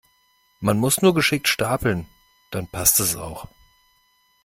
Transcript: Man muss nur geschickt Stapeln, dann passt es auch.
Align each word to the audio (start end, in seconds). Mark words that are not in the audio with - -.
Man 0.61 0.79
muss 0.79 1.03
nur 1.03 1.13
geschickt 1.13 1.47
Stapeln, 1.47 2.07
dann 2.49 2.65
passt 2.65 2.99
es 2.99 3.15
auch. 3.17 3.47